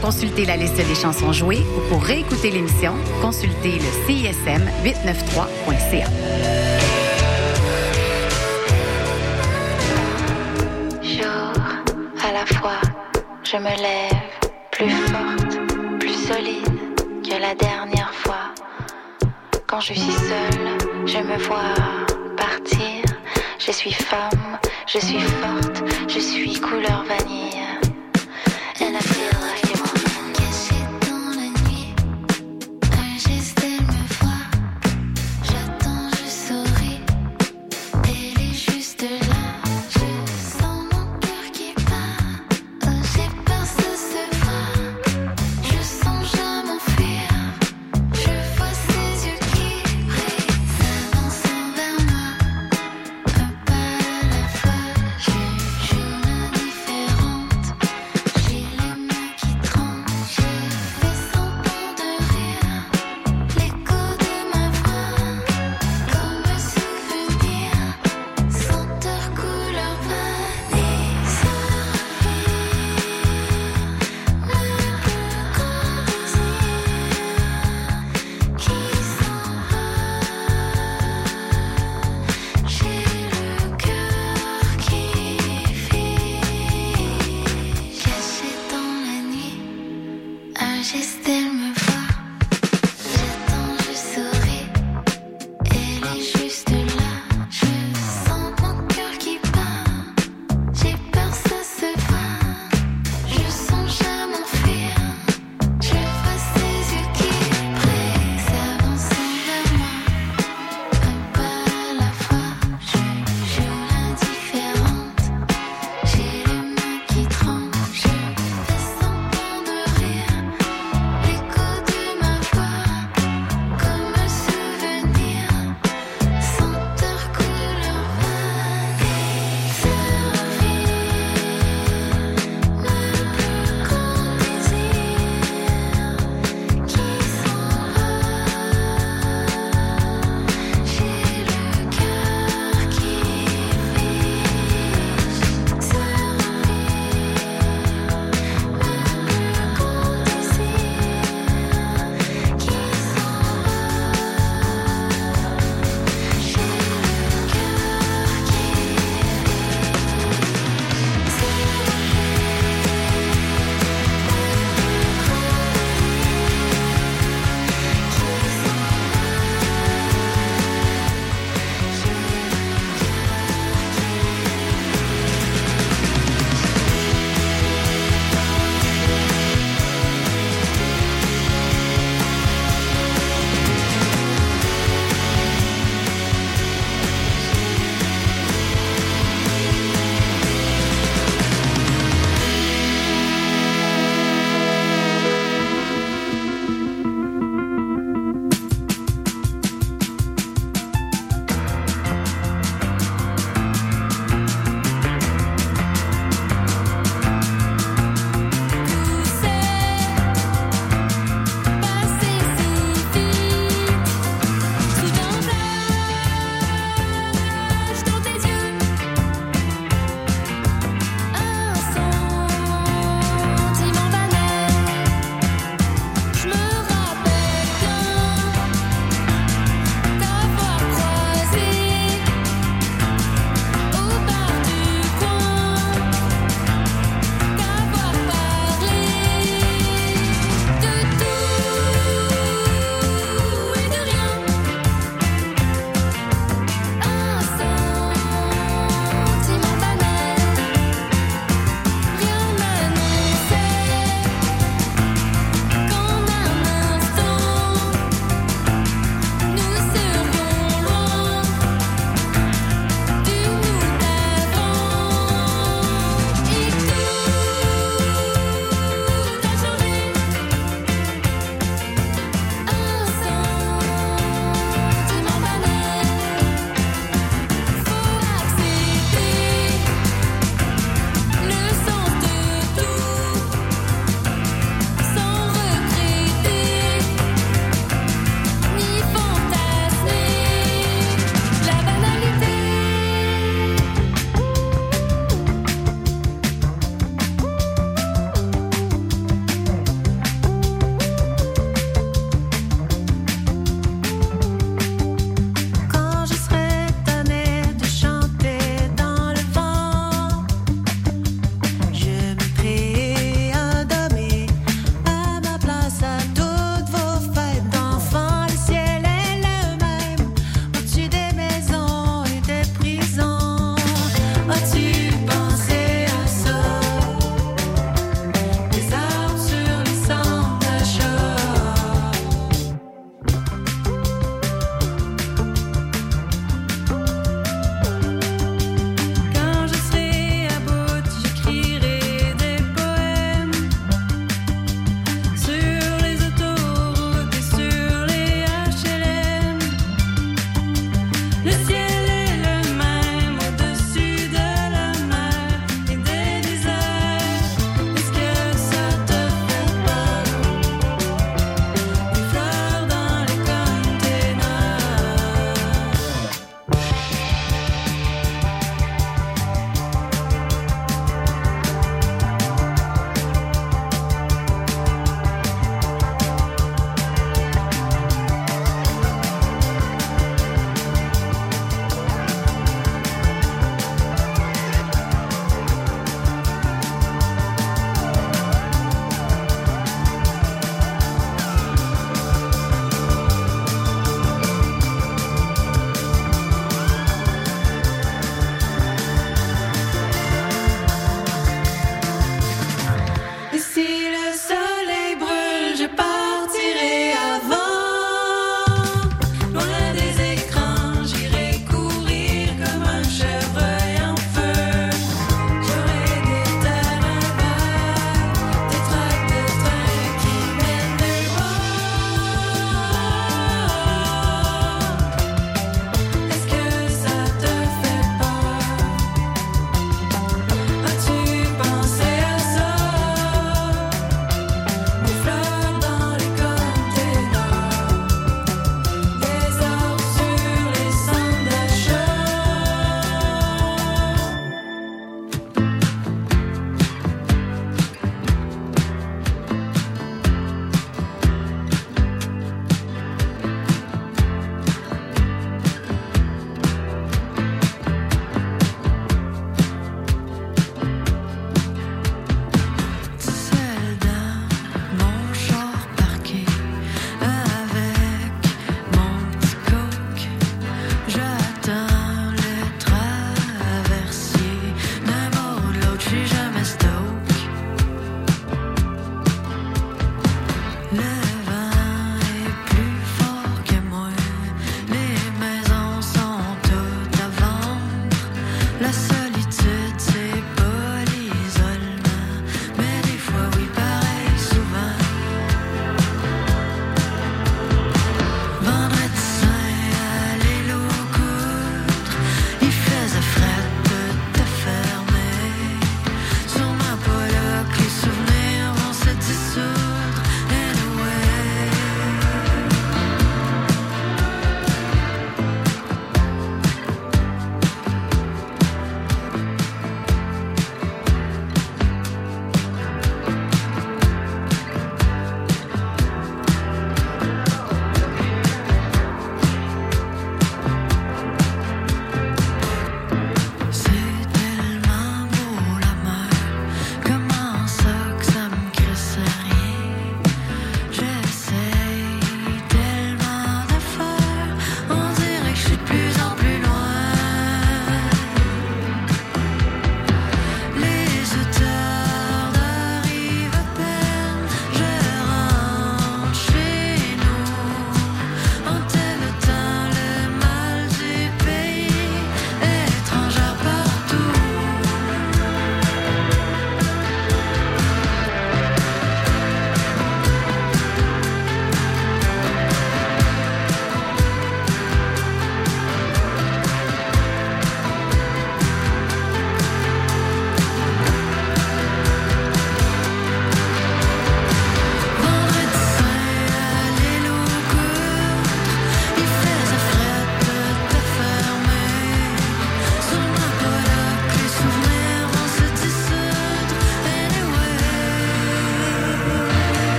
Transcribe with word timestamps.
Pour 0.00 0.10
consulter 0.10 0.44
la 0.44 0.56
liste 0.56 0.76
des 0.76 0.94
chansons 0.94 1.32
jouées 1.32 1.64
ou 1.76 1.80
pour 1.88 2.00
réécouter 2.02 2.50
l'émission, 2.50 2.94
consultez 3.20 3.78
le 3.78 3.90
CISM893.ca. 4.06 6.08
Jour 11.02 11.52
à 12.22 12.32
la 12.32 12.46
fois, 12.46 12.80
je 13.42 13.56
me 13.56 13.64
lève 13.64 14.38
plus 14.70 14.90
forte, 14.90 15.58
plus 15.98 16.14
solide 16.14 16.64
que 17.24 17.36
la 17.40 17.54
dernière 17.54 18.14
fois. 18.14 18.52
Quand 19.66 19.80
je 19.80 19.94
suis 19.94 20.12
seule, 20.12 20.78
je 21.06 21.18
me 21.18 21.38
vois 21.38 21.74
partir. 22.36 23.02
Je 23.58 23.72
suis 23.72 23.92
femme, 23.92 24.58
je 24.86 24.98
suis 24.98 25.20
forte, 25.20 25.82
je 26.08 26.20
suis 26.20 26.60
couleur 26.60 27.04
vanille. 27.08 27.57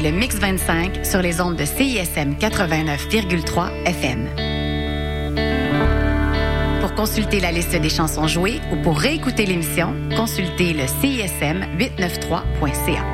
Le 0.00 0.10
Mix 0.10 0.36
25 0.36 1.06
sur 1.06 1.22
les 1.22 1.40
ondes 1.40 1.56
de 1.56 1.64
CISM 1.64 2.34
89,3 2.38 3.70
FM. 3.84 4.28
Pour 6.80 6.94
consulter 6.94 7.40
la 7.40 7.52
liste 7.52 7.74
des 7.76 7.88
chansons 7.88 8.26
jouées 8.26 8.60
ou 8.72 8.76
pour 8.82 8.98
réécouter 8.98 9.46
l'émission, 9.46 9.94
consultez 10.16 10.72
le 10.72 10.86
CISM 10.86 11.64
893.ca. 11.78 13.04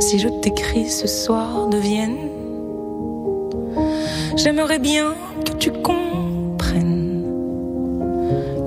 Si 0.00 0.18
je 0.18 0.28
t'écris 0.40 0.88
ce 0.88 1.06
soir 1.06 1.68
de 1.68 1.78
Vienne, 1.78 2.16
j'aimerais 4.36 4.78
bien 4.78 5.14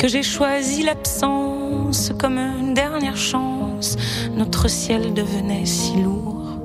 que 0.01 0.07
j'ai 0.07 0.23
choisi 0.23 0.81
l'absence 0.81 2.11
comme 2.17 2.39
une 2.39 2.73
dernière 2.73 3.17
chance. 3.17 3.97
Notre 4.35 4.67
ciel 4.67 5.13
devenait 5.13 5.67
si 5.67 5.93
lourd. 5.97 6.57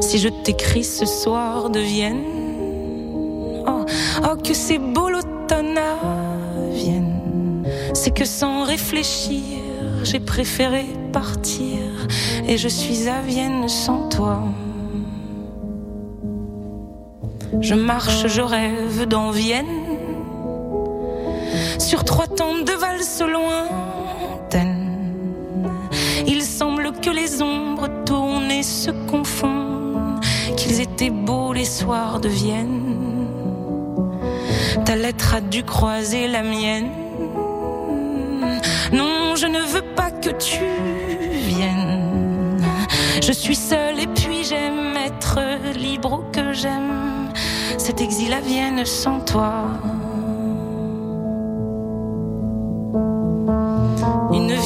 Si 0.00 0.18
je 0.18 0.30
t'écris 0.30 0.82
ce 0.82 1.04
soir 1.04 1.68
de 1.68 1.78
Vienne, 1.78 2.24
oh, 3.66 3.84
oh 4.24 4.36
que 4.42 4.54
c'est 4.54 4.78
beau 4.78 5.10
l'automne 5.10 5.76
à 5.76 6.70
Vienne. 6.70 7.64
C'est 7.92 8.14
que 8.14 8.24
sans 8.24 8.64
réfléchir, 8.64 9.42
j'ai 10.04 10.20
préféré 10.20 10.86
partir 11.12 11.80
et 12.48 12.56
je 12.56 12.68
suis 12.68 13.08
à 13.08 13.20
Vienne 13.20 13.68
sans 13.68 14.08
toi. 14.08 14.42
Je 17.60 17.74
marche, 17.74 18.26
je 18.26 18.40
rêve 18.40 19.06
dans 19.06 19.30
Vienne, 19.30 19.81
sur 21.78 22.04
trois 22.04 22.26
temps 22.26 22.58
de 22.64 22.72
valse 22.72 23.22
lointaines. 23.22 24.82
Il 26.26 26.42
semble 26.42 26.92
que 26.92 27.10
les 27.10 27.42
ombres 27.42 27.88
tournent 28.04 28.50
et 28.50 28.62
se 28.62 28.90
confondent, 29.10 30.20
qu'ils 30.56 30.80
étaient 30.80 31.10
beaux 31.10 31.52
les 31.52 31.64
soirs 31.64 32.20
de 32.20 32.28
Vienne. 32.28 33.28
Ta 34.84 34.96
lettre 34.96 35.34
a 35.34 35.40
dû 35.40 35.64
croiser 35.64 36.28
la 36.28 36.42
mienne. 36.42 36.90
Non, 38.92 39.34
je 39.36 39.46
ne 39.46 39.60
veux 39.60 39.82
pas 39.94 40.10
que 40.10 40.30
tu 40.30 40.60
viennes. 41.32 42.62
Je 43.22 43.32
suis 43.32 43.56
seule 43.56 44.00
et 44.00 44.06
puis 44.06 44.44
j'aime 44.44 44.96
être 44.96 45.38
libre 45.76 46.20
ou 46.20 46.32
que 46.32 46.52
j'aime 46.52 47.30
cet 47.78 48.00
exil 48.00 48.32
à 48.32 48.40
Vienne 48.40 48.84
sans 48.84 49.20
toi. 49.20 49.64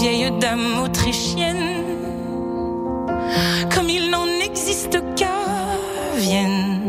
Vieille 0.09 0.31
dame 0.39 0.85
autrichienne, 0.85 1.83
comme 3.75 3.89
il 3.89 4.09
n'en 4.09 4.29
existe 4.41 5.01
qu'à 5.17 5.41
Vienne, 6.17 6.81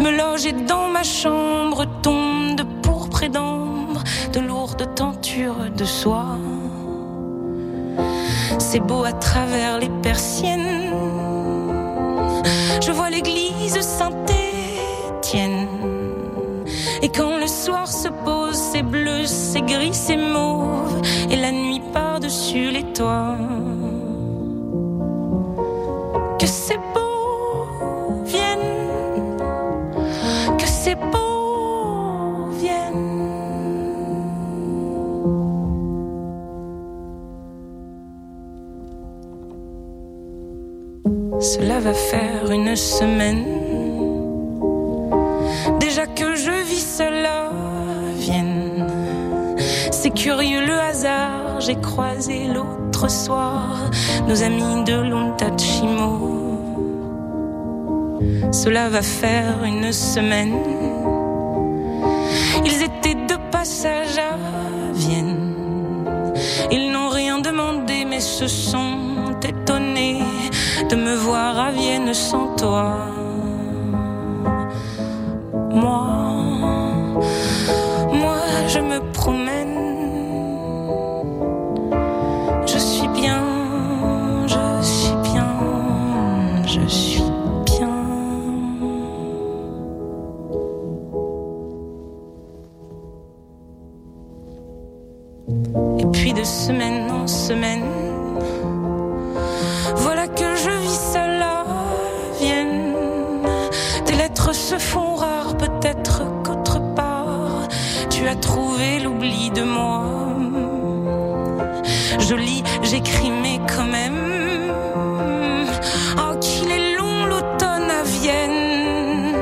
me 0.00 0.10
loger 0.10 0.52
dans 0.52 0.88
ma 0.88 1.02
chambre, 1.02 1.86
tombe 2.02 2.56
de 2.56 2.64
pourpre 2.82 3.22
et 3.22 3.30
d'ambre, 3.30 4.02
de 4.34 4.40
lourdes 4.40 4.94
tentures 4.94 5.70
de 5.74 5.84
soie. 5.84 6.36
C'est 8.58 8.80
beau 8.80 9.04
à 9.04 9.12
travers 9.12 9.78
les 9.78 9.90
persiennes. 10.02 10.92
Je 12.84 12.92
vois 12.92 13.08
l'église 13.08 13.80
Saint-Étienne. 13.80 15.68
Et 17.00 17.08
quand 17.08 17.38
le 17.38 17.46
soir 17.46 17.88
se 17.88 18.08
pose, 18.08 18.56
c'est 18.56 18.82
bleu, 18.82 19.24
c'est 19.24 19.62
gris, 19.62 19.94
c'est 19.94 20.16
mauve. 20.16 21.00
Et 21.30 21.36
la 21.36 21.52
nuit 21.52 21.63
par-dessus 21.94 22.70
les 22.70 22.86
toits. 22.92 23.38
Que 26.40 26.46
c'est 26.46 26.82
beau, 26.94 27.66
Vienne. 28.24 28.70
Que 30.58 30.68
c'est 30.82 30.98
beau, 31.12 32.48
Vienne. 32.60 33.06
Cela 41.40 41.78
va 41.80 41.94
faire 41.94 42.50
une 42.50 42.74
semaine 42.76 43.44
déjà 45.78 46.06
que 46.06 46.34
je 46.34 46.54
vis 46.70 47.00
à 47.00 47.10
Vienne. 48.18 48.86
C'est 49.90 50.14
curieux 50.14 50.63
j'ai 51.66 51.76
croisé 51.76 52.46
l'autre 52.46 53.10
soir 53.10 53.90
nos 54.28 54.42
amis 54.42 54.84
de 54.84 54.96
l'Ontachimo. 55.10 56.10
Cela 58.52 58.90
va 58.90 59.00
faire 59.00 59.64
une 59.64 59.90
semaine. 59.92 60.56
Ils 62.66 62.82
étaient 62.82 63.14
de 63.14 63.36
passage 63.50 64.18
à 64.18 64.36
Vienne. 64.92 65.54
Ils 66.70 66.92
n'ont 66.92 67.08
rien 67.08 67.38
demandé, 67.38 68.04
mais 68.04 68.20
se 68.20 68.46
sont 68.46 69.40
étonnés 69.42 70.22
de 70.90 70.96
me 70.96 71.14
voir 71.14 71.58
à 71.58 71.70
Vienne 71.70 72.12
sans 72.12 72.48
toi. 72.56 72.92
Moi, 75.70 76.33
voilà 99.96 100.28
que 100.28 100.56
je 100.56 100.70
vis 100.80 101.12
seule 101.12 101.42
à 101.42 101.64
Vienne. 102.40 102.94
Tes 104.06 104.14
lettres 104.14 104.54
se 104.54 104.78
font 104.78 105.16
rares, 105.16 105.56
peut-être 105.58 106.22
qu'autre 106.42 106.80
part, 106.94 107.68
tu 108.08 108.26
as 108.26 108.36
trouvé 108.36 109.00
l'oubli 109.00 109.50
de 109.50 109.62
moi. 109.62 110.04
Je 112.18 112.34
lis, 112.34 112.64
j'écris, 112.82 113.30
mais 113.42 113.60
quand 113.76 113.84
même. 113.84 114.72
Oh, 116.16 116.38
qu'il 116.40 116.70
est 116.70 116.96
long 116.96 117.26
l'automne 117.26 117.90
à 117.90 118.02
Vienne. 118.04 119.36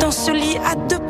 Dans 0.00 0.10
ce 0.10 0.30
lit 0.30 0.56
à 0.64 0.74
deux 0.74 1.05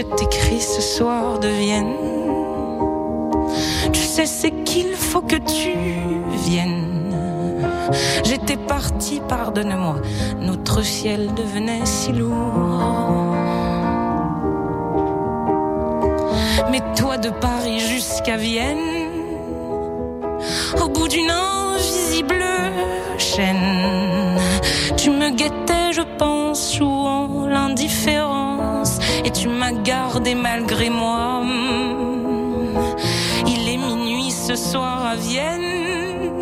je 0.00 0.06
t'écris 0.14 0.62
ce 0.62 0.80
soir 0.80 1.38
de 1.40 1.48
Vienne, 1.48 1.94
tu 3.92 4.00
sais 4.00 4.24
c'est 4.24 4.50
qu'il 4.64 4.94
faut 4.94 5.20
que 5.20 5.36
tu 5.36 5.74
viennes. 6.46 7.12
J'étais 8.24 8.56
partie, 8.56 9.20
pardonne-moi, 9.28 9.96
notre 10.40 10.82
ciel 10.82 11.34
devenait 11.34 11.84
si 11.84 12.12
lourd. 12.12 13.34
Mais 16.70 16.80
toi 16.96 17.18
de 17.18 17.28
Paris 17.28 17.80
jusqu'à 17.80 18.38
Vienne, 18.38 19.10
au 20.82 20.88
bout 20.88 21.08
d'une 21.08 21.30
invisible 21.30 22.44
chaîne, 23.18 24.38
tu 24.96 25.10
me 25.10 25.28
guettais, 25.30 25.92
je 25.92 26.02
pense, 26.16 26.74
jouant 26.74 27.46
l'indifférence, 27.46 28.39
et 29.24 29.30
tu 29.30 29.48
m'as 29.48 29.72
gardé 29.72 30.34
malgré 30.34 30.90
moi. 30.90 31.42
Il 33.46 33.68
est 33.68 33.76
minuit 33.76 34.30
ce 34.30 34.54
soir 34.54 35.06
à 35.06 35.16
Vienne. 35.16 36.32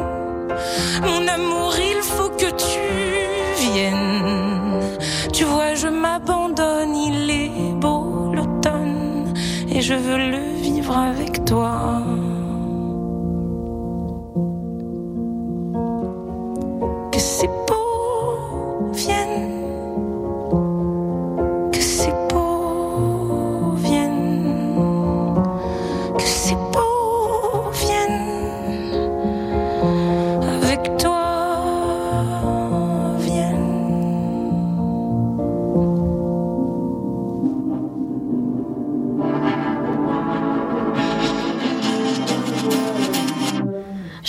Mon 1.03 1.27
amour, 1.27 1.75
il 1.79 2.01
faut 2.03 2.31
que 2.31 2.51
tu 2.67 2.81
viennes. 3.73 4.99
Tu 5.33 5.45
vois, 5.45 5.75
je 5.75 5.89
m'abandonne, 5.89 6.95
il 6.97 7.31
est 7.31 7.73
beau 7.75 8.33
l'automne 8.35 9.35
et 9.71 9.81
je 9.81 9.95
veux 9.95 10.19
le 10.33 10.48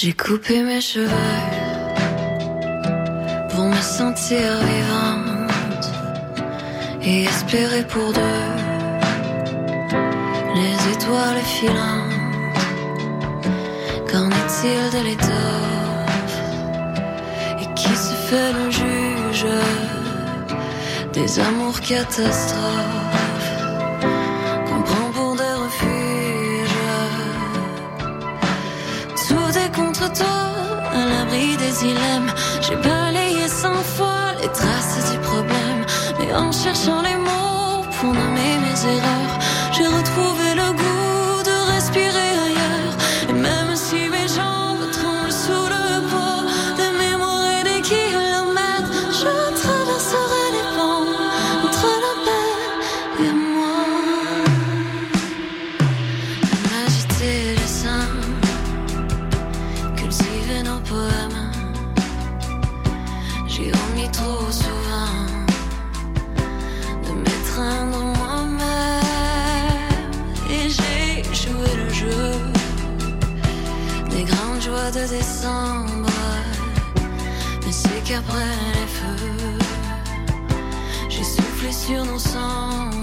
J'ai 0.09 0.15
coupé 0.15 0.63
mes 0.63 0.81
cheveux 0.81 1.07
pour 3.51 3.65
me 3.65 3.79
sentir 3.79 4.57
vivante 4.71 5.91
et 7.03 7.25
espérer 7.25 7.83
pour 7.83 8.11
deux 8.11 8.51
les 10.55 10.93
étoiles 10.93 11.43
filantes. 11.57 12.17
Qu'en 14.11 14.29
est-il 14.41 14.83
de 14.97 15.01
l'étoffe 15.09 16.39
et 17.61 17.67
qui 17.75 17.95
se 17.95 18.15
fait 18.29 18.51
le 18.51 18.71
juge 18.71 19.45
des 21.13 21.39
amours 21.39 21.79
catastrophes? 21.81 22.98
J'ai 31.81 32.75
balayé 32.75 33.47
cent 33.47 33.73
fois 33.95 34.33
les 34.41 34.49
traces 34.49 35.11
du 35.13 35.17
problème, 35.19 35.85
mais 36.19 36.33
en 36.33 36.51
cherchant 36.51 37.01
les 37.01 37.15
mots 37.15 37.85
pour 38.01 38.13
nommer 38.13 38.57
mes 38.65 38.95
erreurs, 38.95 39.39
j'ai 39.71 39.87
retrouvé. 39.87 40.48
Mais 77.65 77.71
c'est 77.71 78.03
qu'après 78.03 78.51
les 78.73 78.87
feux, 78.87 79.57
j'ai 81.07 81.23
soufflé 81.23 81.71
sur 81.71 82.03
nos 82.03 82.19
cendres. 82.19 82.98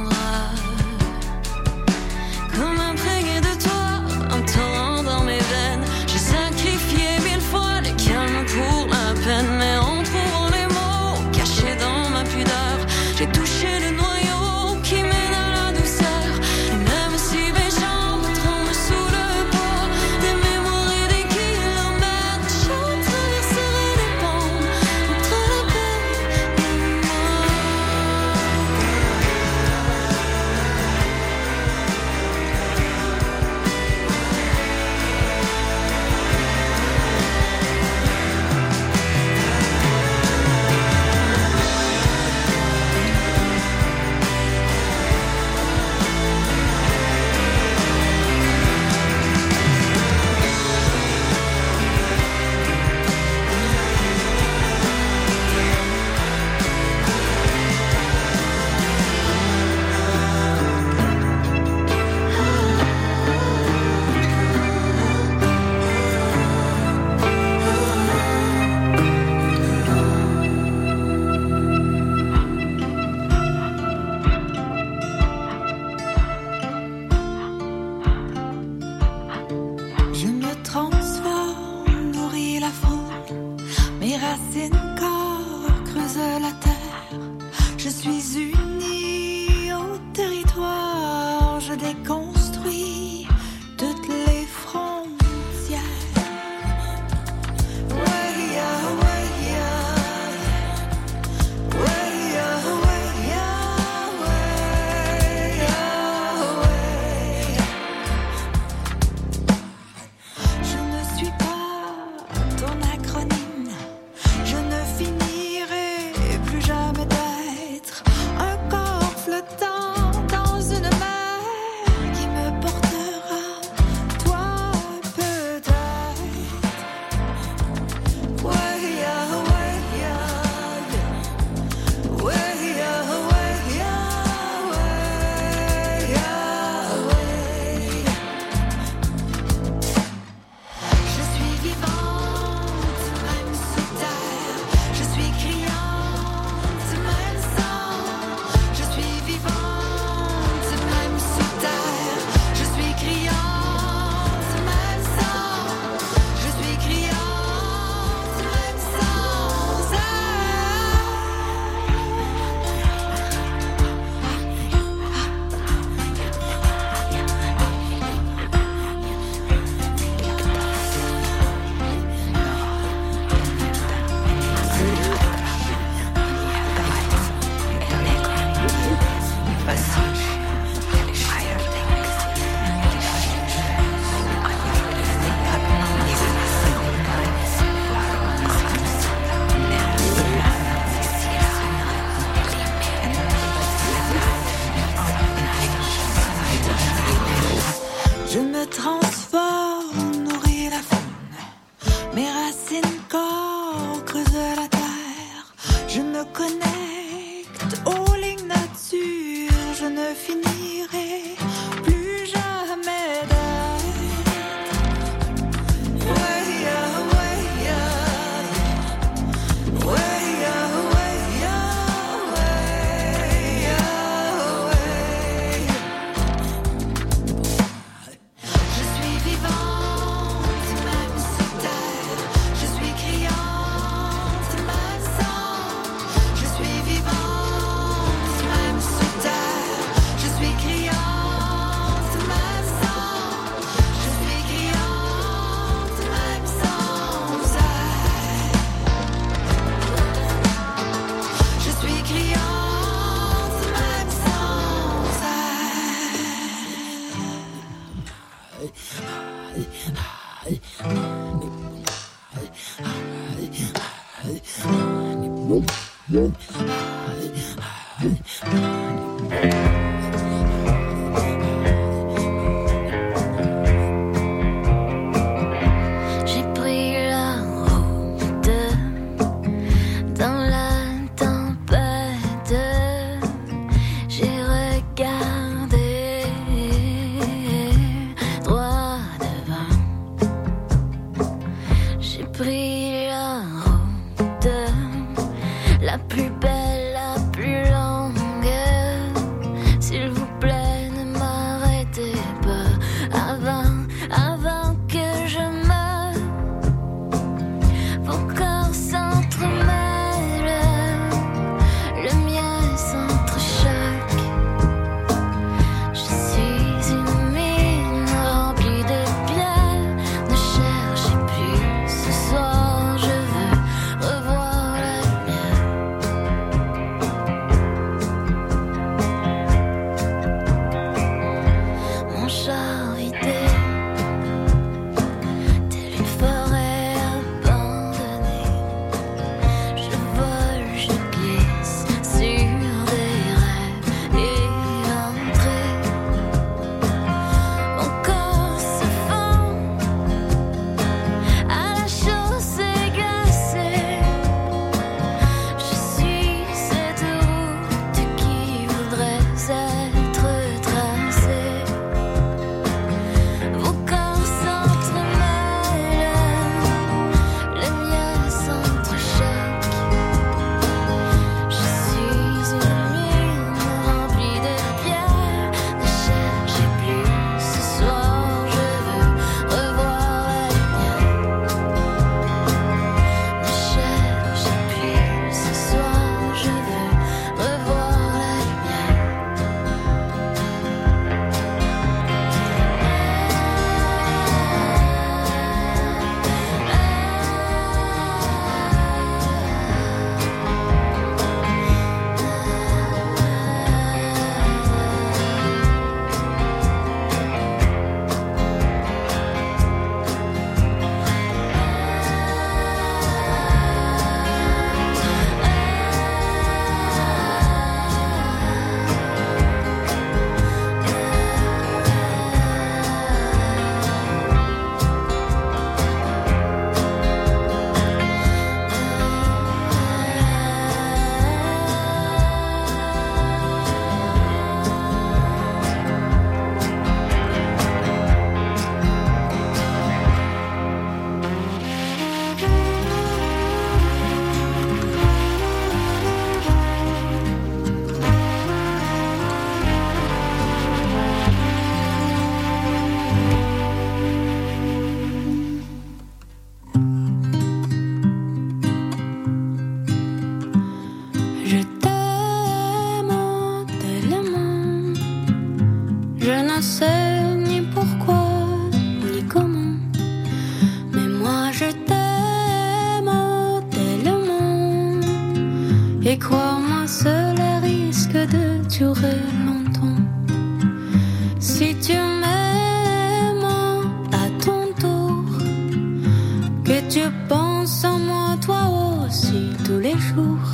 Pense 487.29 487.85
en 487.85 487.99
moi 487.99 488.37
toi 488.45 488.63
aussi 489.05 489.51
tous 489.65 489.79
les 489.79 489.99
jours. 489.99 490.49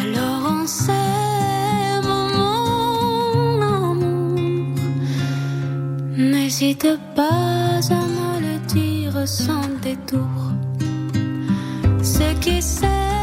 Alors 0.00 0.62
on 0.62 0.66
s'aime, 0.66 2.12
mon 2.36 3.60
amour. 3.60 4.76
N'hésite 6.16 6.88
pas 7.14 7.80
à 7.90 8.02
me 8.16 8.40
le 8.40 8.58
dire 8.66 9.28
sans 9.28 9.68
détour. 9.82 10.34
Ce 12.02 12.32
qui 12.40 12.62
s'est 12.62 13.19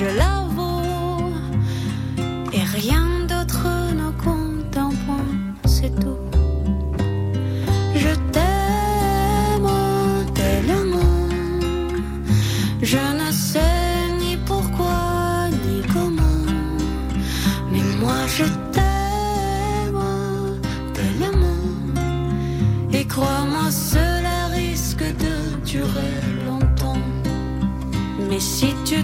je 0.00 0.06
l'avoue. 0.20 1.34
Et 2.52 2.64
rien 2.78 3.06
d'autre 3.28 3.66
ne 4.00 4.08
compte 4.24 4.76
un 4.76 4.92
point, 5.04 5.30
c'est 5.66 5.94
tout. 6.02 6.24
Je 8.02 8.12
t'aime 8.34 9.70
tellement, 10.40 11.28
je 12.82 13.02
ne 13.20 13.30
sais 13.30 13.94
ni 14.20 14.36
pourquoi 14.50 15.48
ni 15.64 15.82
comment, 15.94 16.46
mais 17.70 17.84
moi 18.02 18.20
je 18.36 18.46
t'aime 18.74 20.04
tellement. 20.98 21.62
Et 22.92 23.04
crois-moi, 23.04 23.70
cela 23.70 24.38
risque 24.60 25.04
de 25.24 25.34
durer 25.72 26.16
longtemps. 26.46 27.04
Mais 28.28 28.40
si 28.40 28.68
tu 28.84 28.98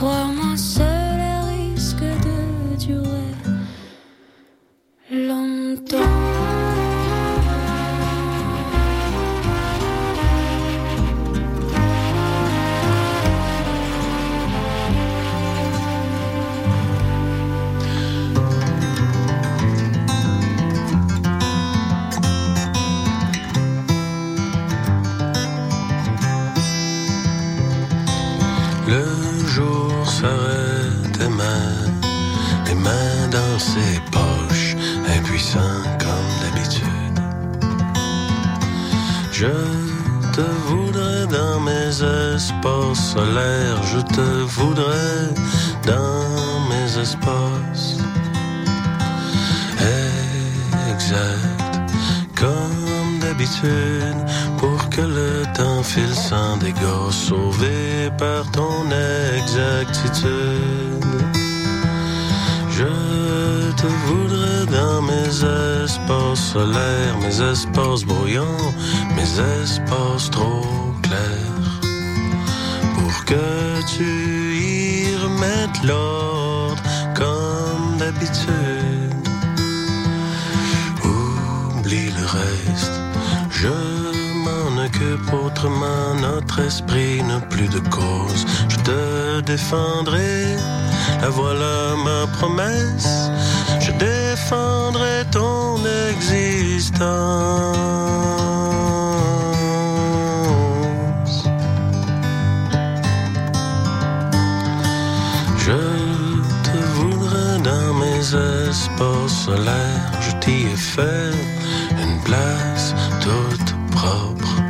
Et 0.00 0.27
comme 52.40 53.18
d'habitude, 53.20 54.20
pour 54.58 54.88
que 54.90 55.00
le 55.00 55.44
temps 55.54 55.82
file 55.82 56.14
sans 56.14 56.56
dégâts, 56.56 57.10
sauvé 57.10 58.10
par 58.16 58.48
ton 58.52 58.84
exactitude. 59.36 60.28
Je 62.70 63.72
te 63.72 63.86
voudrais 64.06 64.66
dans 64.66 65.02
mes 65.02 65.30
espaces 65.84 66.52
solaires, 66.52 67.16
mes 67.20 67.40
espaces 67.40 68.04
brouillants, 68.04 68.72
mes 69.16 69.30
espaces 69.62 70.30
trop 70.30 70.94
clairs, 71.02 71.80
pour 72.94 73.24
que 73.24 73.82
tu 73.96 74.08
y 74.54 75.16
remettes 75.16 75.82
l'ordre 75.84 76.82
comme 77.14 77.98
d'habitude. 77.98 78.97
Je 83.50 83.68
m'en 84.44 84.84
occupe 84.84 85.32
autrement, 85.32 86.14
notre 86.20 86.60
esprit 86.60 87.22
n'a 87.22 87.40
plus 87.40 87.68
de 87.68 87.80
cause. 87.88 88.46
Je 88.68 88.76
te 88.76 89.40
défendrai, 89.40 90.56
la 91.22 91.30
voilà 91.30 91.94
ma 92.04 92.26
promesse. 92.38 93.30
Je 93.80 93.92
défendrai 93.92 95.24
ton 95.30 95.78
existence. 96.10 97.08
Je 105.58 105.80
te 106.64 106.78
voudrais 106.94 107.58
dans 107.62 107.94
mes 107.94 108.20
espaces 108.68 109.44
solaires, 109.46 110.12
je 110.20 110.32
t'y 110.40 110.66
ai 110.66 110.76
fait 110.76 111.47
place 112.28 112.94
toute 113.22 113.74
propre. 113.90 114.62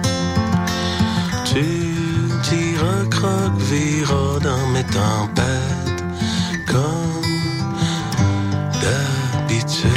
Tu 1.44 1.64
t'y 2.44 2.76
recroquevilleras 2.76 4.38
dans 4.40 4.66
mes 4.68 4.84
tempêtes 4.84 6.04
comme 6.66 7.26
d'habitude. 8.80 9.90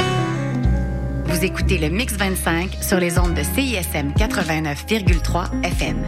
Vous 1.26 1.44
écoutez 1.44 1.78
le 1.78 1.88
Mix 1.88 2.14
25 2.14 2.78
sur 2.80 2.98
les 2.98 3.16
ondes 3.18 3.34
de 3.34 3.42
CISM 3.42 4.12
89,3 4.18 5.62
FM. 5.62 6.02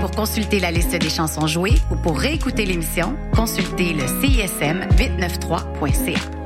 Pour 0.00 0.12
consulter 0.12 0.60
la 0.60 0.70
liste 0.70 0.96
des 0.96 1.10
chansons 1.10 1.46
jouées 1.46 1.78
ou 1.90 1.96
pour 1.96 2.18
réécouter 2.18 2.64
l'émission, 2.64 3.14
consultez 3.34 3.92
le 3.92 4.06
CISM 4.06 4.86
893.ca. 4.96 6.43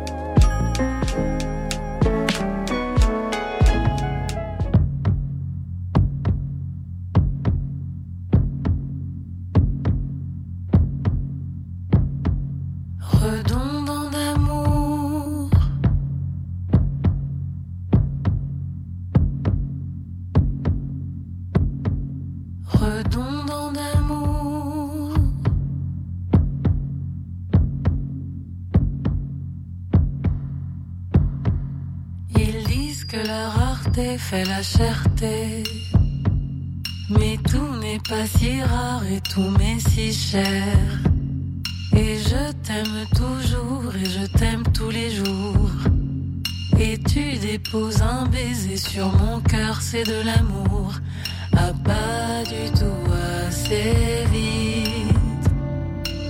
fait 34.19 34.45
la 34.45 34.63
cherté. 34.63 35.63
Mais 37.09 37.39
tout 37.51 37.77
n'est 37.81 38.01
pas 38.09 38.27
si 38.27 38.61
rare 38.61 39.03
et 39.07 39.21
tout 39.21 39.51
m'est 39.59 39.81
si 39.81 40.13
cher. 40.13 40.77
Et 41.97 42.19
je 42.19 42.53
t'aime 42.67 43.07
toujours 43.17 43.95
et 43.95 44.05
je 44.05 44.27
t'aime 44.39 44.65
tous 44.75 44.91
les 44.91 45.11
jours. 45.11 45.71
Et 46.79 46.99
tu 46.99 47.37
déposes 47.39 48.03
un 48.03 48.27
baiser 48.27 48.77
sur 48.77 49.09
mon 49.13 49.41
cœur, 49.41 49.81
c'est 49.81 50.05
de 50.05 50.21
l'amour. 50.25 50.93
Ah, 51.57 51.73
pas 51.85 52.45
du 52.45 52.71
tout 52.79 53.05
assez 53.47 54.25
vite. 54.33 55.47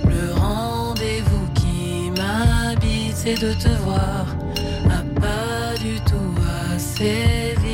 Le 0.05 0.33
rendez-vous 0.33 1.47
qui 1.53 2.11
m'habite, 2.11 3.15
c'est 3.15 3.39
de 3.39 3.53
te 3.53 3.69
voir. 3.83 4.25
Ah, 4.89 5.03
pas 5.19 5.77
du 5.83 5.99
tout 6.01 6.35
assez 6.73 7.55
vite. 7.61 7.68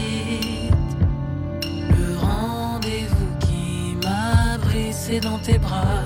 C'est 5.07 5.19
dans 5.19 5.37
tes 5.37 5.59
bras. 5.59 6.01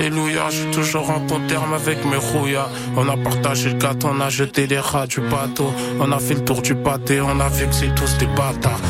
Alléluia, 0.00 0.48
je 0.48 0.62
suis 0.62 0.70
toujours 0.70 1.10
en 1.10 1.20
bon 1.20 1.46
terme 1.46 1.74
avec 1.74 2.02
mes 2.06 2.16
rouillas. 2.16 2.70
On 2.96 3.06
a 3.06 3.18
partagé 3.18 3.68
le 3.68 3.76
gâteau, 3.76 4.08
on 4.10 4.20
a 4.22 4.30
jeté 4.30 4.66
les 4.66 4.78
rats 4.78 5.06
du 5.06 5.20
bateau. 5.20 5.74
On 6.00 6.10
a 6.10 6.18
fait 6.18 6.32
le 6.32 6.40
tour 6.42 6.62
du 6.62 6.74
pâté, 6.74 7.20
on 7.20 7.38
a 7.38 7.50
vu 7.50 7.66
que 7.66 7.74
c'est 7.74 7.94
tous 7.94 8.16
des 8.16 8.24
bâtards. 8.24 8.80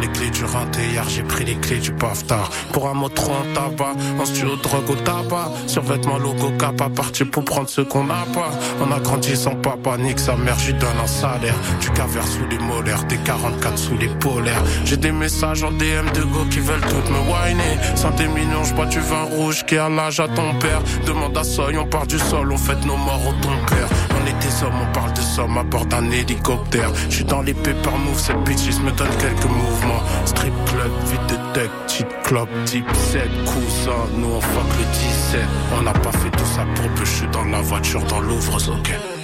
Les 0.00 0.08
clés 0.08 0.30
du 0.30 0.44
rinté, 0.44 0.80
hier 0.92 1.04
j'ai 1.08 1.22
pris 1.22 1.44
les 1.44 1.54
clés 1.56 1.78
du 1.78 1.92
paftard. 1.92 2.50
Pour 2.72 2.88
un 2.88 2.94
mot 2.94 3.08
trop 3.08 3.32
en 3.32 3.54
tabac, 3.54 3.94
tue 4.34 4.46
au 4.46 4.56
drogue 4.56 4.90
au 4.90 4.94
tabac. 4.94 5.50
Survêtement 5.66 6.18
logo 6.18 6.50
capa, 6.58 6.88
parti 6.88 7.24
pour 7.24 7.44
prendre 7.44 7.68
ce 7.68 7.82
qu'on 7.82 8.04
n'a 8.04 8.24
pas. 8.34 8.50
On 8.80 8.90
a 8.90 9.00
grandi 9.00 9.36
sans 9.36 9.54
papa, 9.56 9.96
nique 9.98 10.18
sa 10.18 10.36
mère, 10.36 10.56
lui 10.66 10.74
donne 10.74 10.98
un 11.02 11.06
salaire. 11.06 11.54
Du 11.80 11.90
cavert 11.90 12.26
sous 12.26 12.46
les 12.50 12.58
molaires, 12.58 13.04
des 13.04 13.16
44 13.18 13.78
sous 13.78 13.96
les 13.96 14.08
polaires. 14.08 14.62
J'ai 14.84 14.96
des 14.96 15.12
messages 15.12 15.62
en 15.62 15.70
DM 15.72 16.10
de 16.14 16.22
go 16.22 16.44
qui 16.50 16.60
veulent 16.60 16.80
toutes 16.80 17.10
me 17.10 17.18
whiner. 17.18 17.78
Sans 17.94 18.10
des 18.10 18.28
millions, 18.28 18.64
je 18.64 18.74
bois 18.74 18.86
du 18.86 19.00
vin 19.00 19.22
rouge 19.22 19.64
qui 19.66 19.76
a 19.76 19.88
l'âge 19.88 20.20
à 20.20 20.28
ton 20.28 20.54
père. 20.58 20.82
Demande 21.06 21.36
à 21.36 21.44
Soy, 21.44 21.76
on 21.76 21.86
part 21.86 22.06
du 22.06 22.18
sol, 22.18 22.52
on 22.52 22.56
fête 22.56 22.84
nos 22.86 22.96
morts 22.96 23.28
au 23.28 23.32
ton 23.42 23.56
père. 23.66 23.88
Des 24.40 24.64
hommes, 24.64 24.80
on 24.80 24.92
parle 24.92 25.12
de 25.12 25.20
sommes 25.20 25.58
à 25.58 25.62
bord 25.62 25.86
d'un 25.86 26.10
hélicoptère. 26.10 26.90
Je 27.08 27.16
suis 27.16 27.24
dans 27.24 27.42
les 27.42 27.54
paper 27.54 27.90
move, 28.04 28.18
cette 28.18 28.42
bitch 28.44 28.78
me 28.80 28.90
donne 28.90 29.14
quelques 29.18 29.44
mouvements. 29.44 30.02
Strip 30.24 30.54
club, 30.66 30.90
vide 31.06 31.26
de 31.28 31.54
tech, 31.54 31.70
cheat 31.88 32.06
club, 32.24 32.48
type 32.64 32.86
7, 32.94 33.22
cousin. 33.44 33.90
Nous 34.16 34.28
on 34.28 34.40
fuck 34.40 34.78
le 34.78 34.84
17. 34.92 35.40
On 35.78 35.82
n'a 35.82 35.92
pas 35.92 36.12
fait 36.12 36.30
tout 36.30 36.46
ça 36.56 36.64
pour 36.74 36.88
peu, 36.90 37.04
je 37.04 37.10
suis 37.10 37.28
dans 37.28 37.44
la 37.44 37.60
voiture, 37.60 38.02
dans 38.04 38.20
l'ouvre, 38.20 38.56
ok. 38.56 39.21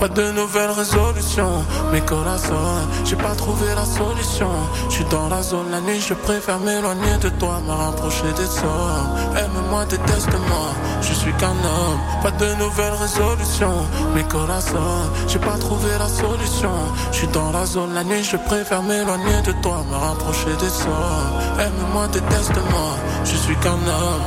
Pas 0.00 0.08
de 0.08 0.32
nouvelles 0.32 0.70
résolutions, 0.70 1.62
mes 1.92 2.00
corazones, 2.00 2.88
j'ai 3.04 3.16
pas 3.16 3.34
trouvé 3.34 3.66
la 3.74 3.84
solution. 3.84 4.48
Je 4.88 5.02
dans 5.10 5.28
la 5.28 5.42
zone 5.42 5.70
la 5.70 5.82
nuit, 5.82 6.00
je 6.00 6.14
préfère 6.14 6.58
m'éloigner 6.58 7.18
de 7.20 7.28
toi, 7.28 7.60
me 7.66 7.72
rapprocher 7.72 8.32
des 8.34 8.46
sommes. 8.46 9.36
Aime-moi, 9.36 9.84
déteste-moi, 9.84 10.68
je 11.02 11.12
suis 11.12 11.34
qu'un 11.34 11.50
homme. 11.50 12.00
Pas 12.22 12.30
de 12.30 12.54
nouvelles 12.54 12.94
résolutions, 12.94 13.84
mes 14.14 14.24
corazones, 14.24 15.10
j'ai 15.28 15.38
pas 15.38 15.58
trouvé 15.58 15.90
la 15.98 16.08
solution. 16.08 16.72
Je 17.12 17.26
dans 17.26 17.52
la 17.52 17.66
zone 17.66 17.92
la 17.92 18.02
nuit, 18.02 18.24
je 18.24 18.38
préfère 18.38 18.82
m'éloigner 18.82 19.42
de 19.44 19.52
toi, 19.60 19.84
me 19.90 19.96
rapprocher 19.96 20.56
des 20.60 20.70
sommes. 20.70 21.34
Aime-moi, 21.58 22.08
déteste-moi, 22.08 22.96
je 23.24 23.36
suis 23.36 23.56
qu'un 23.56 23.72
homme. 23.72 24.22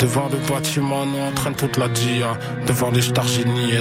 Devant 0.00 0.30
le 0.32 0.38
bâtiment, 0.48 1.04
nous 1.04 1.18
on 1.18 1.32
traîne 1.32 1.54
toute 1.54 1.76
la 1.76 1.86
dia. 1.88 2.32
Devant 2.66 2.90
les 2.90 3.02
stars 3.02 3.26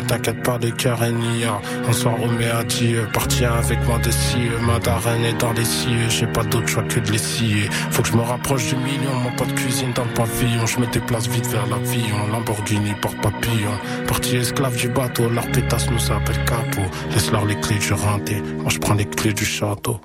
t'inquiète 0.05 0.43
pas, 0.43 0.57
le 0.61 0.71
cœur 0.71 1.01
est 1.01 1.13
nia. 1.13 1.61
On 1.87 1.93
s'en 1.93 2.13
remet 2.15 2.49
à 2.49 2.63
Dieu, 2.65 3.07
parti 3.13 3.45
avec 3.45 3.79
moi 3.87 3.99
de 3.99 4.11
cieux. 4.11 4.57
Ma 4.61 4.79
darène 4.79 5.23
est 5.23 5.39
dans 5.39 5.53
les 5.53 5.63
cieux, 5.63 6.09
j'ai 6.09 6.27
pas 6.27 6.43
d'autre 6.43 6.67
choix 6.67 6.83
que 6.83 6.99
de 6.99 7.09
les 7.09 7.17
scier. 7.17 7.69
Faut 7.91 8.01
que 8.01 8.09
je 8.09 8.17
me 8.17 8.21
rapproche 8.21 8.67
du 8.67 8.75
million, 8.75 9.13
mon 9.23 9.31
pas 9.31 9.45
de 9.45 9.53
cuisine 9.53 9.93
dans 9.93 10.03
le 10.03 10.13
pavillon. 10.13 10.65
Je 10.65 10.79
me 10.79 10.87
déplace 10.87 11.27
vite 11.27 11.47
vers 11.47 11.67
l'avion, 11.67 12.27
Lamborghini 12.33 12.93
porte 13.01 13.21
papillon. 13.21 13.71
Parti 14.05 14.35
esclave 14.35 14.75
du 14.75 14.89
bateau, 14.89 15.29
leur 15.29 15.47
pétasse 15.51 15.89
nous 15.89 16.11
appelle 16.11 16.43
capot. 16.43 16.89
Laisse-leur 17.13 17.45
les 17.45 17.59
clés 17.61 17.79
du 17.79 17.93
renté, 17.93 18.41
moi 18.57 18.69
je 18.69 18.79
prends 18.79 18.95
les 18.95 19.05
clés 19.05 19.33
du 19.33 19.45
château. 19.45 20.01